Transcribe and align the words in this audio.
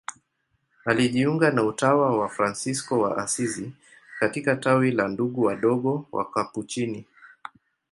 Alijiunga 0.85 1.51
na 1.51 1.63
utawa 1.63 2.17
wa 2.17 2.29
Fransisko 2.29 2.99
wa 2.99 3.17
Asizi 3.17 3.71
katika 4.19 4.55
tawi 4.55 4.91
la 4.91 5.07
Ndugu 5.07 5.41
Wadogo 5.41 6.07
Wakapuchini. 6.11 7.05